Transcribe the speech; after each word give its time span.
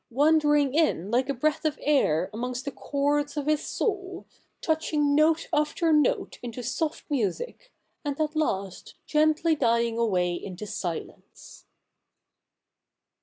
wanderincr 0.11 0.73
in 0.73 1.11
like 1.11 1.29
a 1.29 1.33
breath 1.35 1.63
of 1.63 1.77
air 1.79 2.27
amons; 2.33 2.55
st 2.55 2.65
the 2.65 2.71
chords 2.71 3.37
of 3.37 3.45
his 3.45 3.63
soul, 3.63 4.25
touching 4.59 5.13
note 5.13 5.47
after 5.53 5.93
note 5.93 6.39
into 6.41 6.63
soft 6.63 7.03
music, 7.07 7.71
and 8.03 8.19
at 8.19 8.35
last 8.35 8.95
gently 9.05 9.55
dying 9.55 9.99
away 9.99 10.33
into 10.33 10.65
silence.' 10.65 11.67